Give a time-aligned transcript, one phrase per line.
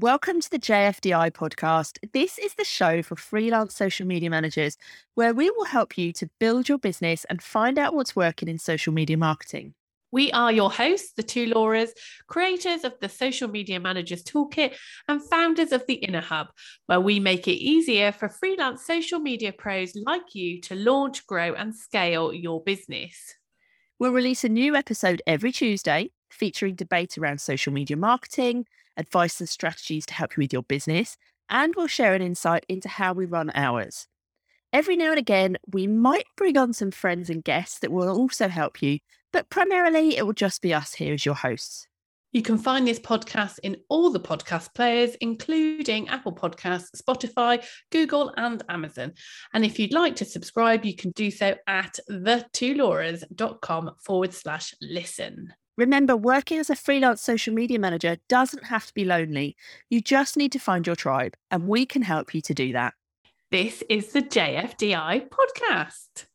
[0.00, 1.98] Welcome to the JFDI podcast.
[2.12, 4.76] This is the show for freelance social media managers
[5.16, 8.60] where we will help you to build your business and find out what's working in
[8.60, 9.74] social media marketing.
[10.12, 11.90] We are your hosts, the two Lauras,
[12.28, 14.76] creators of the Social Media Managers Toolkit
[15.08, 16.46] and founders of the Inner Hub,
[16.86, 21.54] where we make it easier for freelance social media pros like you to launch, grow,
[21.54, 23.34] and scale your business.
[23.98, 28.66] We'll release a new episode every Tuesday featuring debate around social media marketing
[28.98, 31.16] advice and strategies to help you with your business,
[31.48, 34.06] and we'll share an insight into how we run ours.
[34.72, 38.48] Every now and again, we might bring on some friends and guests that will also
[38.48, 38.98] help you,
[39.32, 41.86] but primarily it will just be us here as your hosts.
[42.32, 48.34] You can find this podcast in all the podcast players, including Apple Podcasts, Spotify, Google,
[48.36, 49.14] and Amazon.
[49.54, 55.54] And if you'd like to subscribe, you can do so at the2lauras.com forward slash listen.
[55.78, 59.56] Remember, working as a freelance social media manager doesn't have to be lonely.
[59.88, 62.94] You just need to find your tribe, and we can help you to do that.
[63.52, 66.26] This is the JFDI podcast.